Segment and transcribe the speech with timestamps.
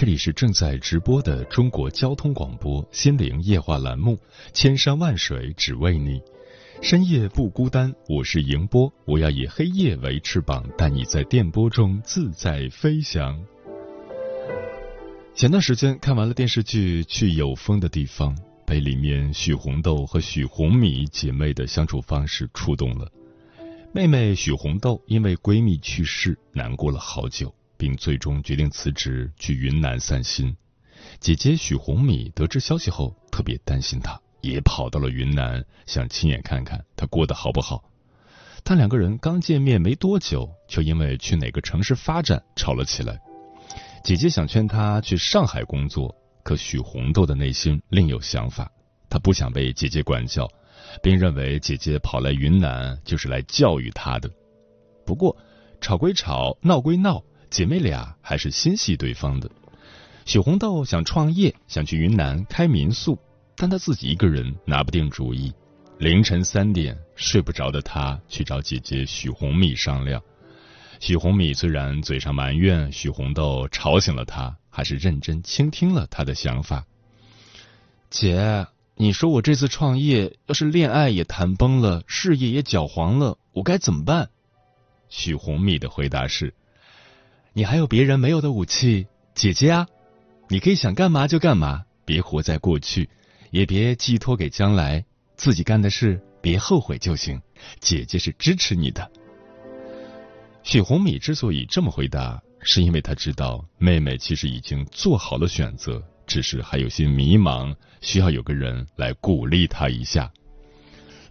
[0.00, 4.16] 这里是正在直播的中国交通广播心灵夜话栏目
[4.54, 6.18] 《千山万水只为你》，
[6.80, 13.38] 深夜不孤单，我是迎波，我要以黑夜为翅膀，带你在电波中自在飞翔。
[15.34, 18.34] 前段时间看完了电视剧《去有风的地方》，
[18.64, 23.06] 被里面许红豆和许红米姐妹的相处方式触动了。
[23.92, 30.54] 妹妹许红豆因为闺蜜去世难过了好久，并最终决定辞职去云南散心。
[31.18, 37.82] 姐姐许红米得知消息后特别担心她，也跑到了云南，想亲眼看看她过得好不好。
[38.62, 43.18] 但两个人刚见面没多久，就因为去哪个城市发展吵了起来。
[44.04, 48.70] 姐姐想劝她去上海工作，可许红豆的内心另有想法，
[49.08, 50.46] 她不想被姐姐管教。
[51.02, 54.28] 并认为姐姐跑来云南就是来教育她的。
[55.06, 55.36] 不过，
[55.80, 59.50] 吵归吵，闹归闹，姐妹俩还是心系对方的。
[60.24, 63.18] 许红豆想创业，想去云南开民宿，
[63.56, 65.52] 但她自己一个人拿不定主意。
[65.98, 70.22] 凌晨三点睡不着的她去找姐姐许红米商量。
[71.00, 76.86] 许红米虽然嘴上埋怨许红豆吵醒了她，还是认真倾听了她的想法。
[78.08, 78.66] 姐。
[78.96, 84.28] 你说我这次创业，要是恋爱也谈崩了，事业也搅黄了，我该怎么办？
[85.08, 86.52] 许红米的回答是：
[87.60, 89.86] 你还有别人没有的武器，姐姐啊，
[90.48, 93.10] 你可以想干嘛就干嘛，别活在过去，
[93.50, 95.04] 也别寄托给将来，
[95.36, 97.38] 自己干的事别后悔就行。
[97.78, 99.12] 姐姐是支持你的。
[100.62, 106.02] 许红米之所以这么回答，是因为她知道妹妹其实已经做好了选择。
[106.26, 110.32] 只是还有些迷茫，需要有个人来鼓励她一下。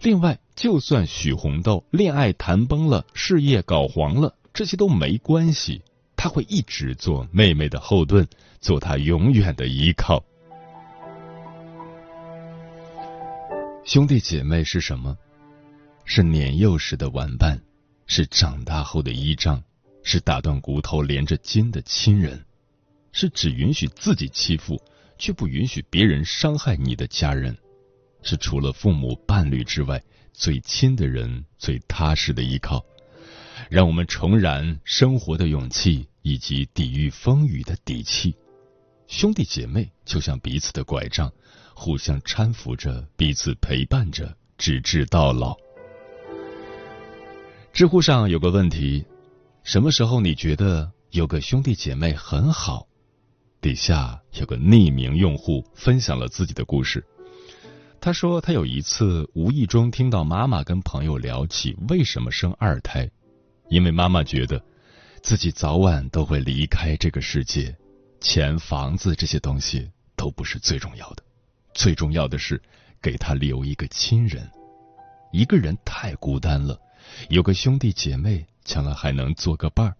[0.00, 5.82] 另外，就算许红豆恋爱谈崩了，事业搞黄了，这些都没关系，
[6.22, 8.28] 他会一直做妹妹的后盾，
[8.60, 10.22] 做她永远的依靠。
[13.86, 15.16] 兄弟姐妹是什么？
[16.04, 17.58] 是年幼时的玩伴，
[18.06, 19.64] 是长大后的依仗，
[20.02, 22.44] 是打断骨头连着筋的亲人。
[23.12, 24.78] 是只允许自己欺负，
[25.16, 27.56] 却不允许别人伤害你的家人，
[28.20, 29.98] 是除了父母、伴侣之外
[30.34, 32.84] 最亲的人、最踏实的依靠，
[33.70, 38.34] 让我们重燃生活的勇气以及抵御风雨的底气。
[39.06, 41.32] 兄弟姐妹就像彼此的拐杖，
[41.72, 45.56] 互相搀扶着，彼此陪伴着，直至到老。
[47.72, 49.04] 知乎上有个问题：
[49.62, 52.88] 什么时候你觉得有个兄弟姐妹很好？
[53.60, 57.06] 底下有个匿名用户分享了自己的故事。
[58.00, 63.08] 他说，他有一次无意中听到妈妈跟朋友聊起为什么生二胎，
[63.70, 64.62] 因为妈妈觉得
[65.22, 67.74] 自己早晚都会离开这个世界，
[68.20, 71.22] 钱、房子这些东西都不是最重要的，
[71.72, 72.60] 最重要的是
[73.00, 74.50] 给他留一个亲人。
[75.32, 76.78] 一个人太孤单了，
[77.28, 79.96] 有个兄弟姐妹，将来还能做个伴儿。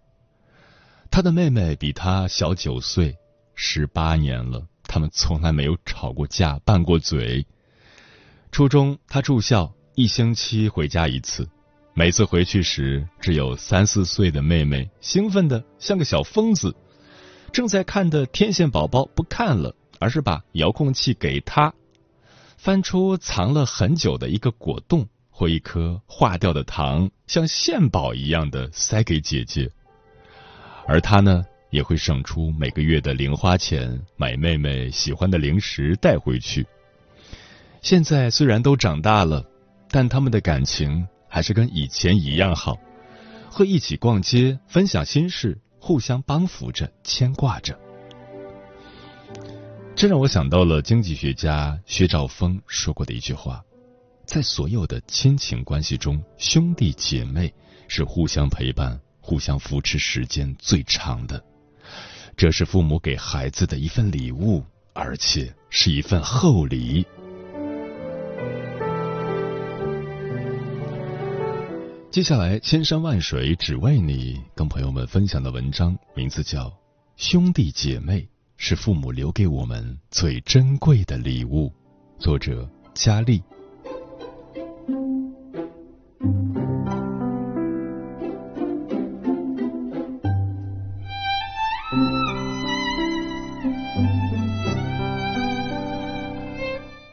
[1.10, 3.16] 他的妹妹比他小九岁。
[3.62, 7.46] 十八年了，他们从来没有吵过架、拌过嘴。
[8.50, 11.46] 初中他住校，一星期回家一次。
[11.94, 16.74] 每次回去时，只有三四岁的妹妹兴奋的像个小疯子。
[17.52, 21.74] 正在看的《天线宝宝》不看了，而是把遥控器给他，
[22.56, 29.70] 翻出藏了很久的一个果冻或一颗化掉的糖，像献宝一样的塞给姐姐。
[30.86, 31.44] 而他呢？
[31.70, 36.66] 也会省出每个月的零花钱买妹妹喜欢的零食带回去。
[37.80, 39.46] 现在虽然都长大了，
[39.88, 42.76] 但他们的感情还是跟以前一样好，
[43.48, 47.78] 会一起逛街，分享心事，互相帮扶着，牵挂着。
[49.94, 53.62] 这让我想到了经济学家薛兆丰说过的一句话：
[54.26, 57.52] 在所有的亲情关系中，兄弟姐妹
[57.86, 61.42] 是互相陪伴、互相扶持时间最长的。
[62.36, 67.06] 这是父母给孩子的一份礼物，而且是一份厚礼。
[72.10, 76.66] 接下来，千山万水只为你，跟朋友们分享的文章名字叫
[77.14, 81.68] 《兄弟姐妹是父母留给我们最珍贵的礼物》，
[82.18, 83.40] 作者佳丽。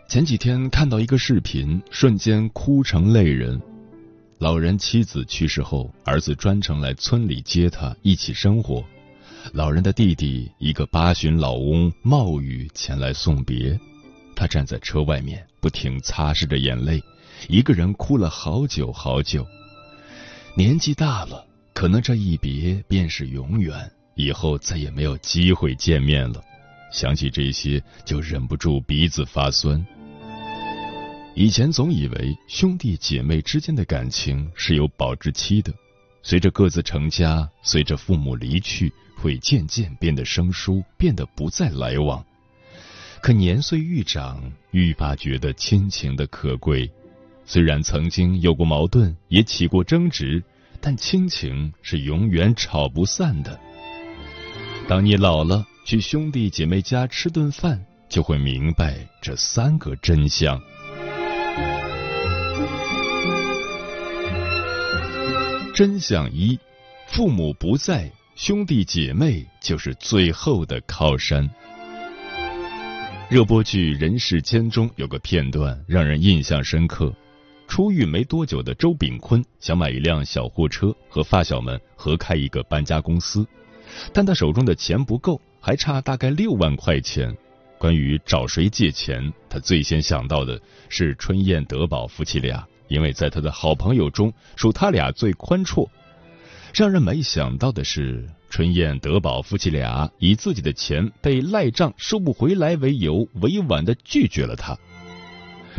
[0.09, 3.61] 前几天看到一个视频，瞬间哭成泪人。
[4.39, 8.85] 老人妻子去世后，儿子专程来村里接他一起生活。
[9.51, 13.79] 老人的弟弟一个八旬老翁冒雨前来送别，
[14.35, 17.01] 他站在车外面，不停擦拭着眼泪，
[17.47, 19.43] 一个人哭了好久好久。
[20.55, 21.43] 年纪大了，
[21.73, 26.43] 可能这一别便是永远，以后再也没有机会见面了。
[26.91, 29.83] 想起这些，就忍不住鼻子发酸。
[31.39, 35.71] 以前总以为兄弟姐妹之间的感情是有保质期的，
[36.23, 42.25] 随着各自成家，随着父母离去，会渐渐变得生疏，变得不再来往。
[43.21, 46.89] 可年岁愈长，愈发觉得亲情的可贵。
[47.45, 50.43] 虽然曾经有过矛盾，也起过争执，
[50.81, 53.59] 但亲情是永远吵不散的。
[54.87, 60.59] 当你老了，去兄弟姐妹家吃顿饭，就会明白这三个真相。
[65.77, 66.57] 真相一：
[67.05, 71.47] 父母不在，兄弟姐妹就是最后的靠山。
[73.29, 77.15] 热播剧《人世间》中有个片段让人印象深刻：
[77.67, 83.45] 出狱没多久的周炳坤想买一辆小货车，和发小们合开一个搬家公司，
[84.11, 87.31] 但他手中的钱不够，还差大概六万块钱。
[87.77, 90.59] 关于找谁借钱，他最先想到的
[90.89, 92.67] 是春燕、德宝夫妻俩。
[92.87, 95.87] 因为在他的好朋友中，属他俩最宽绰。
[96.73, 104.77] 让人没想到的是，春燕、德宝夫妻俩以自己的钱被赖账收不回来为由，委婉的拒绝了他。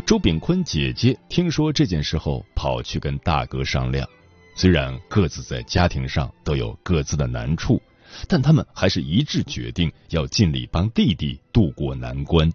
[0.05, 4.07] 周炳坤姐姐听说这件事后，跑去跟大哥商量。
[4.55, 7.81] 虽然各自在家庭上都有各自的难处，
[8.27, 12.51] 但他们还是一致决定要尽力帮弟弟渡过难关。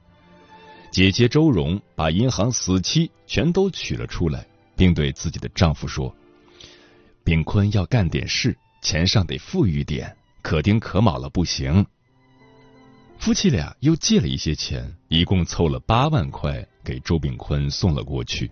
[0.94, 4.46] 姐姐周蓉把银行死期全都取了出来，
[4.76, 6.14] 并对自己的丈夫说
[7.24, 11.84] ：“炳坤要干点事，钱上得富裕点，可丁可卯了不行。”
[13.18, 18.48] 夫妻俩又借了一些钱，一共凑了八万块，给周炳坤送了过去。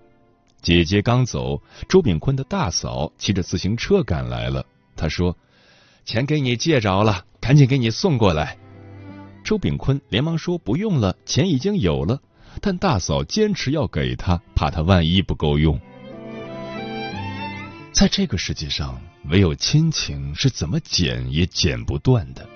[0.63, 4.67] 姐姐刚走，周炳坤的大嫂骑着自行车赶来了。
[4.97, 5.37] 她说
[6.05, 8.59] ：“钱给你借着了，赶紧给你送过来。”
[9.47, 12.21] 周炳坤连忙说：“不用了，钱已经有了。”
[12.65, 15.79] 但大嫂坚持要给他，怕他万一不够用。
[17.93, 22.49] 在这个世界上，唯有亲情是怎么剪也剪不断的。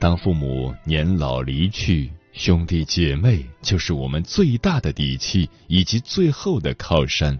[0.00, 7.38] 当父母年老离去，兄弟姐妹就是我们最大的底气以及最后的靠山。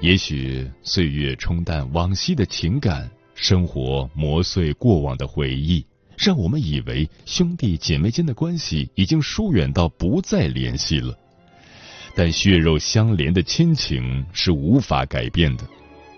[0.00, 5.86] 也许岁月冲淡往昔的情感，生活磨碎过往的回忆。
[6.20, 11.18] 让我们以为兄弟姐妹间的关系已经疏远到不再联系了，
[12.14, 15.64] 但血肉相连的亲情是无法改变的。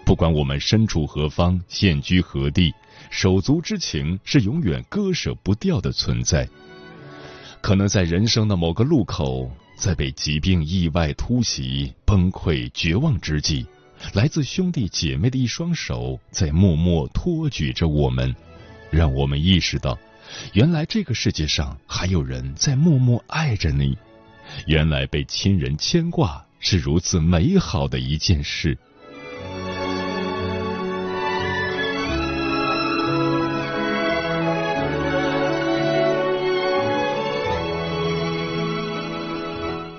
[0.05, 2.75] 不管我们身处何方、现居何地，
[3.11, 6.49] 手足之情是永远割舍不掉的存在。
[7.61, 13.65] 可能在人生的某个路口，在被疾病、意外突袭、崩溃、绝望之际，
[14.15, 18.35] 来自兄弟姐妹的一双手在默默托举着我们。
[18.93, 19.99] 让我们意识到，
[20.53, 23.97] 原来这个世界上还有人在默默爱着你。
[24.67, 28.77] 原来被亲人牵挂是如此美好的一件事。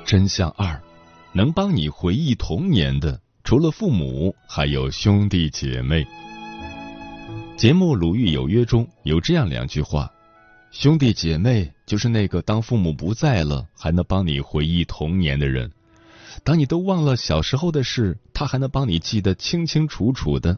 [0.06, 0.80] 真相二，
[1.32, 6.06] 能帮你回忆童年的，除了父母，还有兄弟姐妹。
[7.56, 10.12] 节目《鲁豫有约》中有这样两句话
[10.72, 15.70] ：“兄弟姐妹就是那个当父母不在了，还能帮你回忆童年的人；
[16.44, 20.58] 当你都忘了小时候的事，他还能帮你记得清清楚楚的。”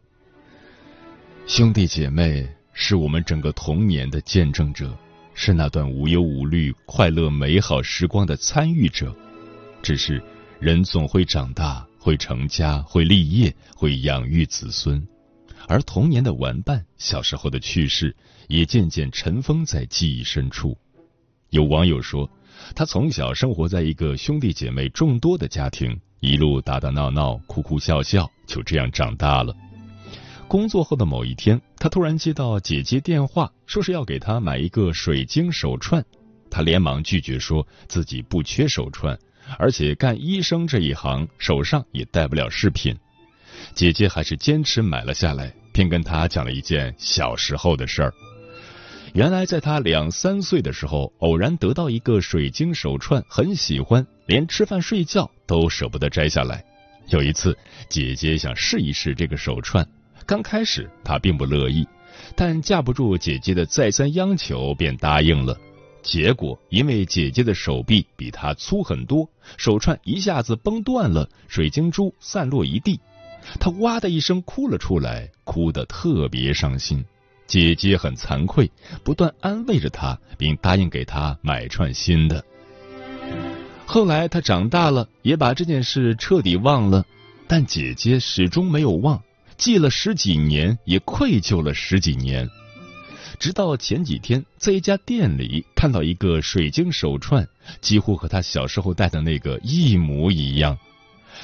[1.46, 4.98] 兄弟姐妹是我们整个童年的见证者，
[5.36, 9.16] 是那段无忧无虑、快乐美好时光的参与者。
[9.84, 10.24] 只是
[10.60, 15.06] 人总会长大，会成家，会立业，会养育子孙，
[15.68, 18.16] 而童年的玩伴、小时候的趣事，
[18.48, 20.78] 也渐渐尘封在记忆深处。
[21.50, 22.30] 有网友说，
[22.76, 29.56] 他从小生活在一个兄弟姐妹众多的家庭，一路打打闹闹、哭哭笑笑，就这样长大了。
[30.48, 36.06] 工作后的某一天，他突然接到姐姐电话，说是要给他买一个水晶手串。
[36.52, 39.18] 他连忙拒绝，说自己不缺手串，
[39.58, 42.96] 而且干医生这一行，手上也戴不了饰品。
[43.76, 48.14] 姐姐还是坚持买了下来，并跟他讲了一件小时候的事儿。
[49.14, 56.64] 原来，在他两三岁的时候，偶然得到一个水晶手串，很喜欢，连吃饭睡觉都舍不得摘下来。
[57.10, 57.56] 有一次，
[57.90, 59.86] 姐姐想试一试这个手串。
[60.26, 61.86] 刚开始他并不乐意，
[62.34, 65.58] 但架不住姐姐的再三央求，便答应了。
[66.02, 73.00] 结果因为姐姐的手臂比他粗很多，手串一下子崩断了，水晶珠散落一地，
[73.60, 77.04] 他哇的一声哭了出来，哭得特别伤心。
[77.48, 78.72] 姐姐很惭愧，
[79.04, 82.44] 不断安慰着他，并答应给他买串新的。
[83.86, 87.06] 后来他长大了，也把这件事彻底忘了，
[87.48, 89.22] 但姐姐始终没有忘。
[89.58, 92.50] 记了十几年，也愧疚了十几年。
[93.38, 97.48] 直到前几天，在一家店里看到一个水晶手串，
[97.80, 100.78] 几乎和他小时候戴的那个一模一样。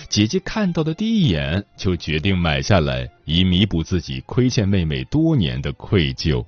[0.09, 6.45] 姐姐看到的第一眼，就决定买下来，以弥补自己亏欠妹妹多年的愧疚。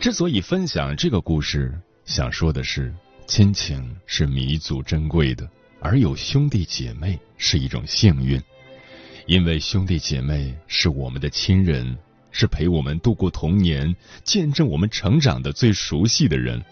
[0.00, 1.72] 之所以分享这个故事，
[2.04, 2.94] 想说的是，
[3.26, 5.48] 亲情是弥足珍贵的。
[5.80, 8.40] 而有兄弟姐妹是一种幸运，
[9.26, 11.96] 因为兄弟姐妹是我们的亲人，
[12.30, 16.62] 是陪我们度过童年、见证我们成长的最熟悉的人。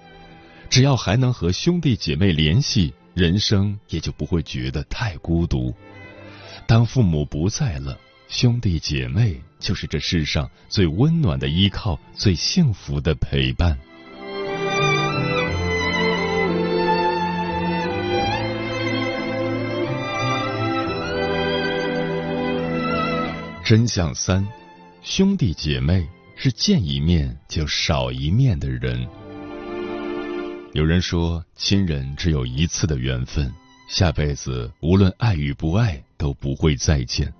[0.71, 5.75] 只要还能和兄弟姐妹联系，人生也就不会觉得太孤独。
[6.66, 13.78] 当父母不在了，兄弟姐妹就是这世上最温暖的依靠，最幸福的陪伴。
[23.64, 24.47] 真相三：
[25.02, 29.09] 兄弟姐妹是见一面就少一面的人。
[30.72, 33.52] 有人说，亲人只有一次的缘分，
[33.88, 37.30] 下辈子无论爱与不爱都不会再见。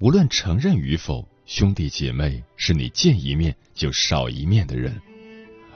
[0.00, 4.98] 无论承认与否，兄弟姐妹是你见一面就少一面的人。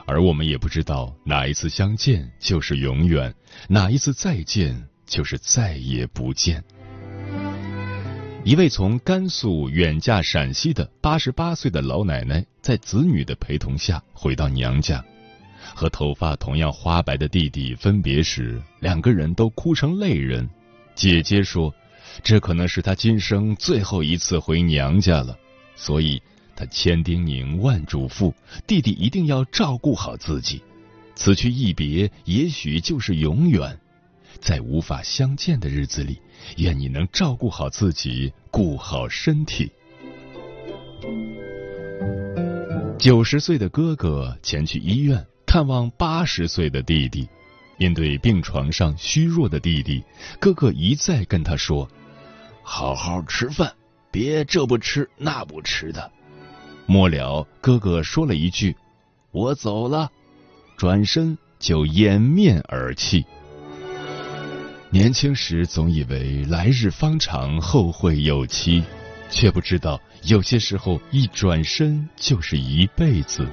[0.06, 3.34] 而我们也不知道哪一次相见就是永远，
[3.68, 6.64] 哪一次再见就是再也不见。
[8.42, 15.04] 一位从甘肃远嫁陕西的八十八岁的老奶奶，在子女的陪同下回到娘家，
[15.74, 20.48] 和头发同样花白的弟弟分别时，两个人都哭成泪人。
[20.94, 21.72] 姐姐说
[22.22, 25.38] ：“这可能是她今生最后一次回娘家了，
[25.76, 26.20] 所以
[26.56, 28.32] 她千叮咛万嘱咐，
[28.66, 30.62] 弟弟一定要照顾好自己。
[31.14, 33.78] 此去一别，也许就是永远。”
[34.40, 36.20] 在无法相见的日子里，
[36.56, 39.70] 愿你能照顾好自己，顾好身体。
[42.98, 45.24] 九十岁的哥哥前去医院
[45.54, 47.28] 看望八十岁的弟弟，
[47.76, 50.02] 面对病床上虚弱的弟弟，
[50.40, 51.88] 哥哥一再跟他说
[52.60, 53.72] ：“好好吃饭，
[54.10, 56.10] 别这不吃那不吃的。”
[56.86, 58.76] 末了，哥哥说了一句
[59.30, 60.10] ：“我走了”，
[60.76, 63.24] 转身就掩面而泣。
[64.90, 68.82] 年轻时总以为来日方长，后会有期，
[69.30, 73.48] 却不知道有些时候一转身就是一辈子。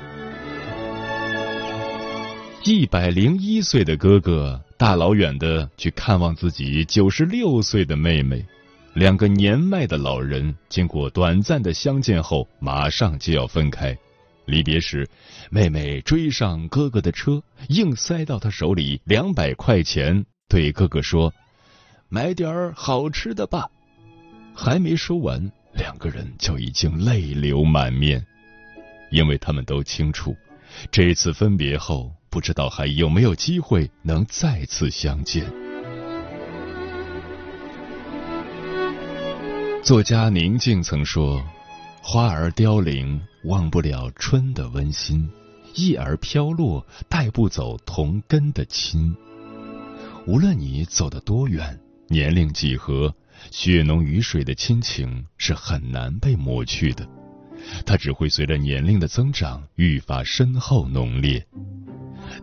[2.64, 8.46] 一百零一岁的哥哥大老远的去看望自己九十六岁的妹妹，
[8.94, 13.98] 两个年迈的老人经过短暂的相见后，马上就要分开。
[14.46, 15.10] 离别时，
[15.50, 20.24] 妹妹追上哥哥的车，硬塞到他手里两百块钱。
[20.48, 21.34] 对哥哥说
[22.10, 23.68] ：“买点儿好吃的吧。”
[24.54, 28.24] 还没说完，两个人就已经泪流满面，
[29.10, 30.36] 因为他们都清楚，
[30.92, 35.44] 这次分别后，不知道还有没有机会能再次相见。
[39.84, 41.44] 作家宁静曾说
[42.02, 45.28] ：“花儿凋零，忘不了春的温馨；
[45.76, 49.14] 叶儿飘落，带不走同根的亲。”
[50.26, 53.14] 无论你走得多远，年龄几何，
[53.52, 57.06] 血浓于水的亲情是很难被抹去的。
[57.86, 61.46] 它只会随着年龄的增长愈发深厚浓烈。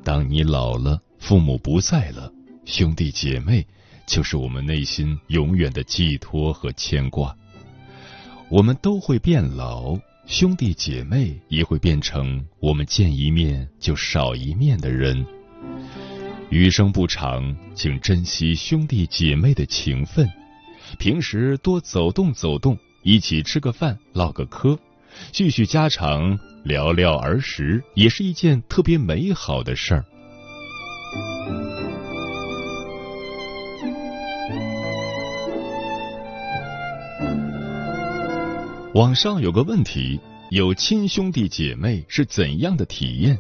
[0.05, 2.33] 当你老了，父母不在了，
[2.65, 3.67] 兄弟姐妹
[4.07, 7.35] 就是我们内心永远的寄托和牵挂。
[8.49, 15.27] 我们都会变老，兄弟姐妹也会变成我们见一面就少一面的人。
[16.51, 20.27] 余生不长，请珍惜兄弟姐妹的情分，
[20.99, 24.79] 平时多走动走动，一起吃个饭，唠个嗑，
[25.33, 30.05] 叙叙家常，聊聊儿时，也是一件特别美好的事儿。
[38.93, 40.21] 网上有个问题：
[40.51, 43.39] 有亲兄弟姐妹是怎样的体验？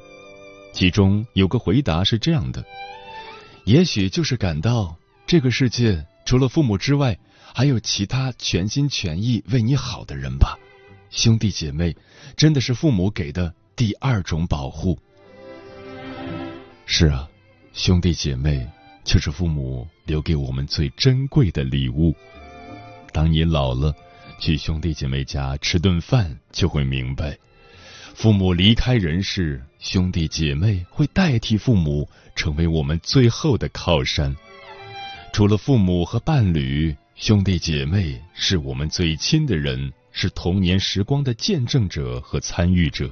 [0.72, 2.64] 其中有个回答是这样的。
[3.64, 7.18] 也许就是感到这个世界除了父母之外，
[7.54, 10.58] 还有其他全心全意为你好的人吧。
[11.10, 11.96] 兄弟姐妹
[12.36, 14.98] 真的是父母给的第二种保护。
[16.86, 17.28] 是啊，
[17.72, 18.66] 兄弟姐妹
[19.04, 22.14] 就是父母留给我们最珍贵的礼物。
[23.12, 23.94] 当你老了，
[24.38, 27.36] 去兄弟姐妹家吃顿饭，就会明白。
[28.14, 34.34] 父母离开人世，兄弟姐妹会代替父母，成为我们最后的靠山。
[35.32, 43.10] 除了父母和伴侣，兄弟姐妹是我们最亲的人，是童年时光的见证者和参与者。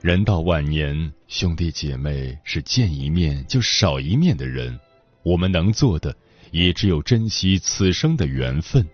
[0.00, 4.78] 人到晚年，兄弟姐妹是见一面就少一面的人，
[5.22, 6.16] 我们能做的
[6.50, 8.86] 也只有珍惜此生的缘分。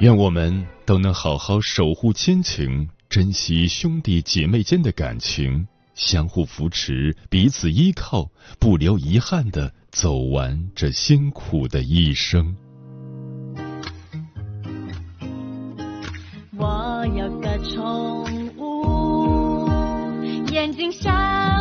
[0.00, 2.88] 愿我们都能好好守护亲情。
[3.10, 12.56] 珍惜兄弟姐妹间的感情，相互扶持，彼此依靠，不留遗憾的走完这辛苦的一生。
[17.72, 18.24] 宠
[18.58, 19.66] 物，
[20.52, 21.10] 眼睛小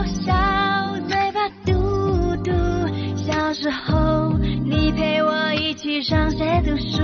[0.06, 0.34] 小，
[1.08, 2.52] 嘴巴嘟嘟。
[3.16, 4.34] 小时候
[4.66, 7.02] 你陪我一起上学读书，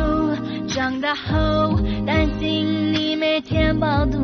[0.67, 4.19] 长大后担心你每天饱肚。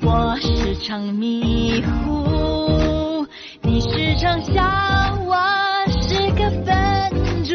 [0.00, 3.26] 我时常迷糊，
[3.62, 4.62] 你时常笑，
[5.26, 5.36] 我
[6.00, 7.54] 是个笨猪，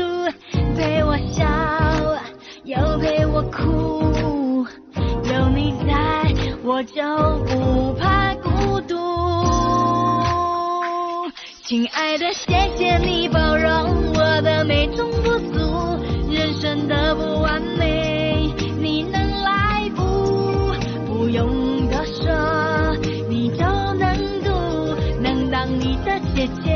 [0.75, 1.45] 陪我笑，
[6.73, 7.03] 我就
[7.45, 8.95] 不怕孤独。
[11.63, 15.99] 亲爱的，谢谢你包容我的美中不足，
[16.31, 20.73] 人生的不完美，你能来不？
[21.05, 21.47] 不用
[21.91, 22.95] 多说，
[23.29, 24.51] 你就能懂，
[25.21, 26.19] 能当你的。
[26.35, 26.72] 姐姐，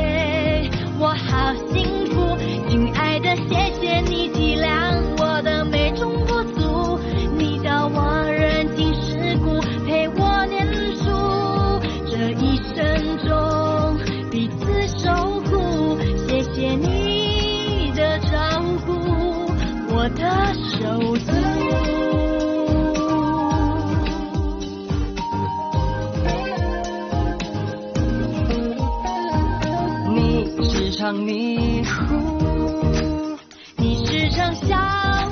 [31.12, 33.36] 迷糊，
[33.76, 34.76] 你时常笑，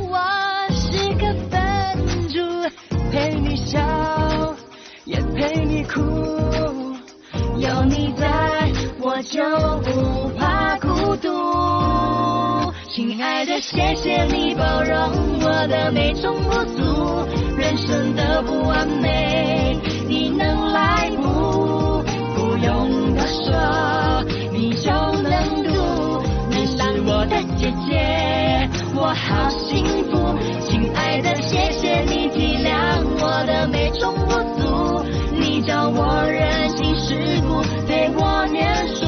[0.09, 0.19] 我
[0.71, 1.59] 是个笨
[2.29, 2.41] 猪，
[3.12, 3.79] 陪你笑，
[5.05, 6.01] 也陪你哭，
[7.59, 9.43] 有你在，我就
[9.81, 12.73] 不怕孤独。
[12.89, 14.97] 亲爱的，谢谢你包容
[15.41, 22.03] 我的美中不足，人生的不完美，你能来不？
[22.35, 23.53] 不用多说，
[28.98, 35.04] 我好幸福，亲爱的，谢谢你体谅我的美中不足，
[35.38, 39.04] 你教我人情世故，陪我念书，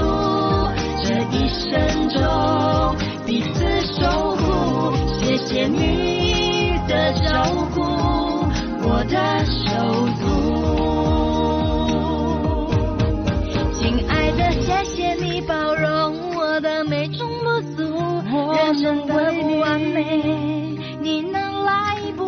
[1.02, 3.64] 这一生中彼此
[3.98, 7.80] 守护，谢谢你的照顾，
[8.82, 9.46] 我的
[19.98, 22.24] 美，你能来不？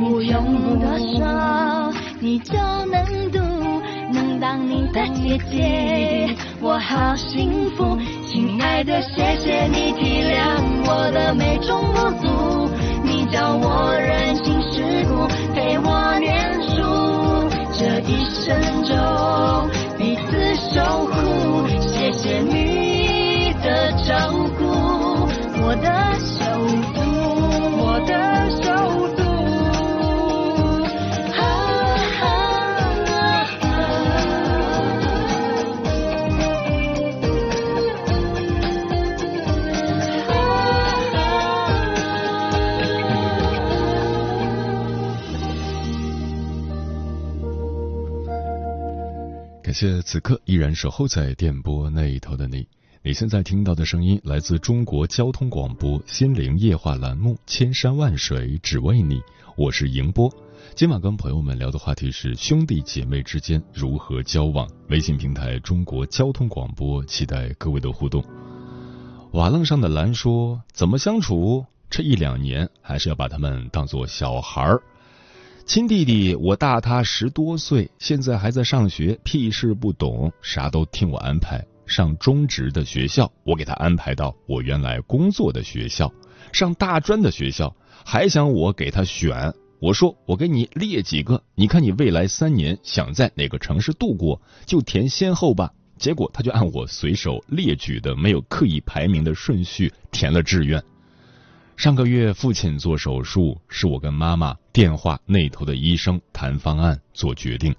[0.00, 2.54] 不用多说，你就
[2.86, 3.38] 能读，
[4.10, 7.98] 能当你的姐姐，我好幸福。
[8.26, 10.56] 亲爱的，谢谢你体谅
[10.86, 12.70] 我的美中不足，
[13.04, 24.62] 你教我人情世故，陪我念书，这一生中彼此守护，谢谢你的照顾。
[25.64, 26.18] 我的
[49.82, 52.64] 谢此刻依然守候在电波那一头的你。
[53.02, 59.16] 你现在听到的声音来自中国交通广播心灵夜话栏目《千山万水只为你》，
[59.56, 60.32] 我是迎波。
[60.76, 64.70] 今晚跟朋友们聊的话题是兄弟姐妹之间如何交往。
[64.88, 68.24] 微信平台中国交通广播，期待各位的互动。
[69.32, 71.66] 瓦楞上的蓝说：“怎么相处？
[71.90, 74.80] 这一两年还是要把他们当做小孩儿。”
[75.64, 81.64] 亲弟弟，我大他十多岁，现在还在上学，屁事不懂，啥都听我安排。
[81.86, 86.08] 上中职的学校，我给他安排到我原来工作的学校；
[86.52, 89.54] 上大专的学校，还想我给他选。
[89.80, 95.70] 我说我给你列几个，你看你未来三年想在哪个城市度过，就填先后吧。
[95.96, 100.82] 结果他就按我随手列举的没有刻意排名的顺序填了志愿。
[101.76, 107.74] 上个月父亲做手术，是我跟妈妈电话那头的医生谈方案做决定，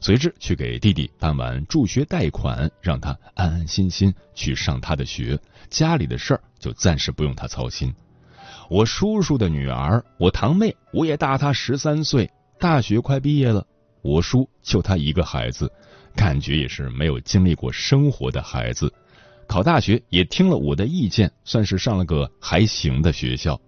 [0.00, 7.92] 随之去给弟弟办完助学贷款，让他安安心心去上他的学，家里的事儿就暂时不用他操心。
[8.70, 12.30] 我叔叔的女儿，我堂妹，我也大她十三岁，
[12.60, 13.66] 大学快毕业了。
[14.02, 15.72] 我叔就他一个孩子，
[16.14, 18.92] 感觉也是没有经历过生活的孩子。
[19.48, 23.58] 考大学也听了我的意见，算是上了个还行的学校。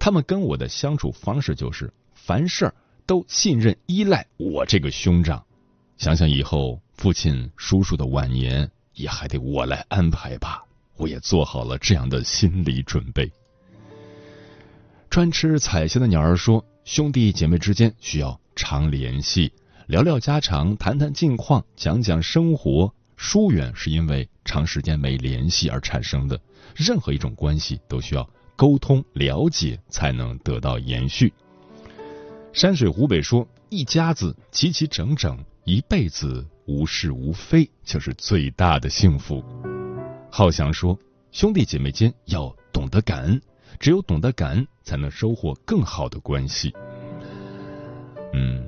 [0.00, 2.74] 他们跟我的相处方式就是，凡事
[3.06, 5.42] 都信任依赖我这个兄长。
[5.96, 10.64] 想想以后父亲、叔叔的晚年，也还得我来安排吧。
[10.96, 13.30] 我也做好了这样的心理准备。
[15.08, 19.52] 专吃彩线的鸟儿说：“兄弟姐妹之间需要常联系，
[19.86, 22.92] 聊聊家常，谈谈近况，讲讲生活。
[23.16, 26.40] 疏远是因为。”长时间没联系而产生的
[26.74, 31.30] 任何一种关系，都需要沟通了解才能得到延续。
[32.54, 39.44] 山水湖北说：“一家子齐齐整整，一辈子无是无非，就是最大的幸福。”
[40.32, 40.98] 浩翔说
[41.32, 43.42] ：“兄弟姐妹间要懂得感恩，
[43.78, 46.72] 只有懂得感恩，才能收获更好的关系。”
[48.32, 48.66] 嗯，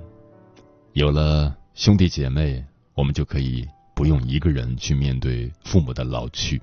[0.92, 2.62] 有了兄弟姐妹，
[2.94, 3.66] 我们就可以。
[3.98, 6.62] 不用一个人去面对父母的老去，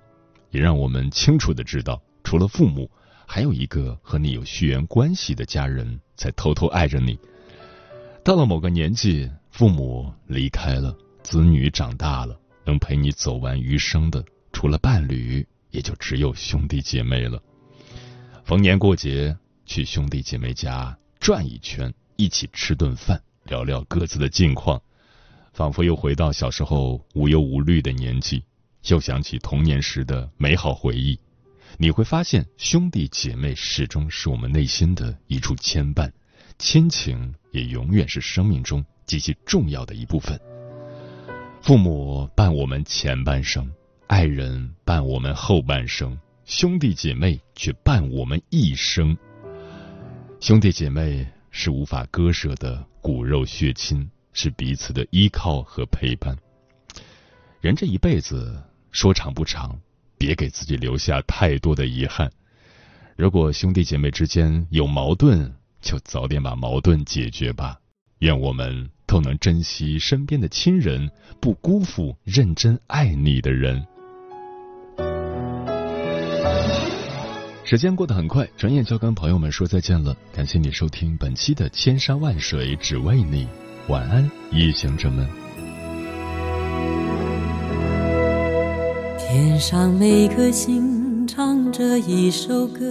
[0.52, 2.89] 也让我们清楚的知道，除了父母，
[3.28, 7.19] 还有一个和你有血缘关系的家人在偷偷爱着你。
[8.24, 17.43] 到了某个年纪，父母离开了，子女长大了，能陪你走完余生的，除了伴侣，也就只有兄弟姐妹了。
[18.45, 24.82] 逢年过节去兄弟姐妹家转一圈，一起吃顿饭，聊聊各自的近况。
[25.56, 28.44] 仿佛又回到小时候无忧无虑的年纪，
[28.88, 31.18] 又想起童年时的美好回忆。
[31.78, 36.12] 你会发现，兄弟姐妹始终是我们内心的一处牵绊，
[36.60, 40.38] 亲情也永远是生命中极其重要的一部分。
[41.62, 43.65] 父母伴我们前半生，
[44.08, 49.18] 爱人伴我们后半生，兄弟姐妹却伴我们一生。
[50.41, 54.12] 兄弟姐妹是无法割舍的骨肉血亲。
[54.36, 56.38] 是彼此的依靠和陪伴。
[57.62, 59.76] 人这一辈子说长不长，
[60.19, 62.32] 别给自己留下太多的遗憾。
[63.15, 67.80] 如果兄弟姐妹之间有矛盾，就早点把矛盾解决吧。
[68.19, 73.86] 愿我们都能珍惜身边的亲人，不辜负认真爱你的人。
[77.63, 80.15] 时间过得很快，转眼就要跟朋友们说再见了。
[80.32, 83.45] 感谢你收听本期的《千山万水只为你》。
[83.88, 85.28] 晚安，夜行者们。
[89.19, 92.82] 天上每颗星唱着一首歌，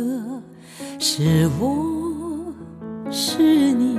[1.00, 2.54] 是我
[3.10, 3.98] 是你。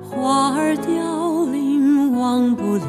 [0.00, 2.86] 花儿凋零，忘不了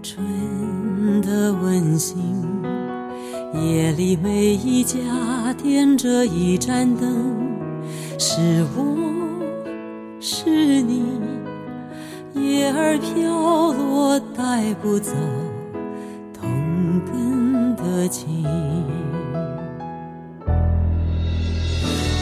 [0.00, 2.16] 春的温馨。
[3.52, 7.34] 夜里每一家点着一盏灯，
[8.16, 8.84] 是我
[10.20, 11.02] 是你。
[12.34, 15.12] 叶儿飘落，带不走
[16.32, 18.44] 同根的情。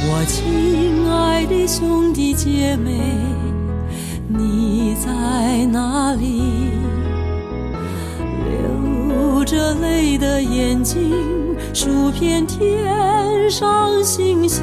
[0.04, 3.00] 我亲爱的兄弟姐妹，
[4.28, 6.42] 你在哪里？
[8.44, 11.10] 流着泪的眼睛，
[11.72, 14.62] 数遍天上星星。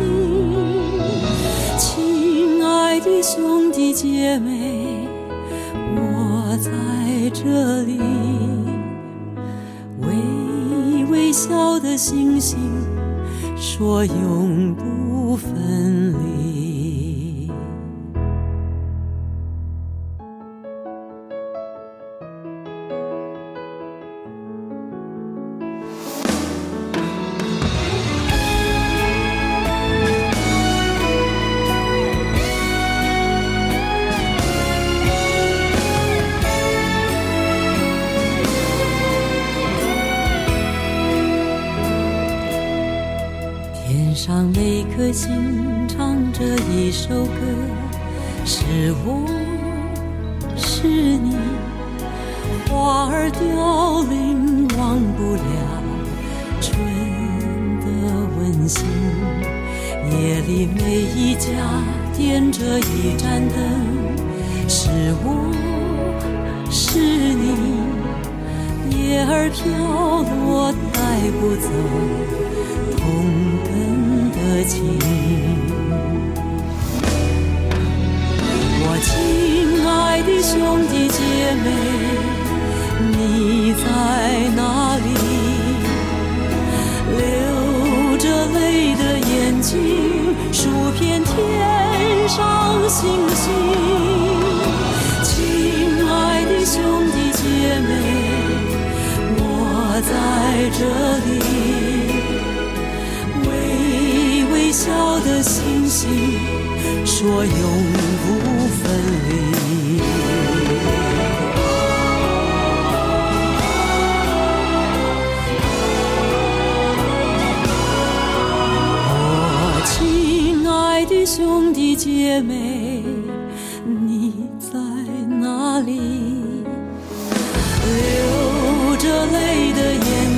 [1.80, 4.99] 亲爱的兄弟姐妹。
[7.32, 8.00] 这里，
[10.02, 12.58] 微微笑的星星
[13.56, 16.39] 说永不分离。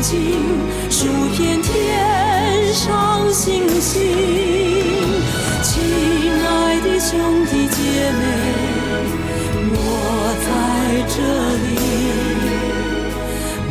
[0.02, 0.20] 静
[0.90, 1.06] 数
[1.38, 4.02] 遍天上星星，
[5.62, 5.72] 亲
[6.44, 8.22] 爱的兄弟姐妹，
[9.70, 9.78] 我
[10.42, 10.50] 在
[11.08, 11.16] 这
[11.62, 11.70] 里，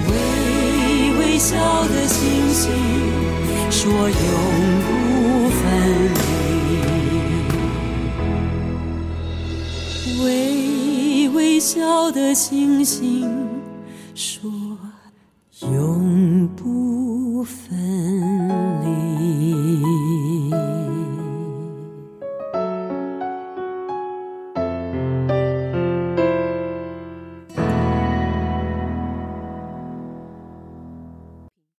[0.07, 0.11] 微
[1.19, 1.49] 微笑
[1.89, 2.19] 的星
[2.55, 2.71] 星，
[3.71, 4.15] 说永
[4.87, 4.89] 不
[5.51, 5.61] 分
[10.15, 10.23] 离。
[10.25, 13.40] 微微笑的星星。